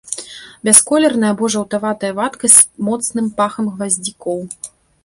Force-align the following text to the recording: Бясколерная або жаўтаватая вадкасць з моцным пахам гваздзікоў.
Бясколерная 0.69 1.29
або 1.35 1.49
жаўтаватая 1.57 2.11
вадкасць 2.21 2.59
з 2.65 2.69
моцным 2.89 3.31
пахам 3.43 3.65
гваздзікоў. 3.77 4.39